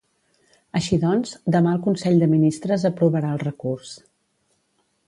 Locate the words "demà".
1.57-1.75